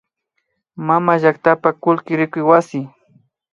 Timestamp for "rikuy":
2.19-2.47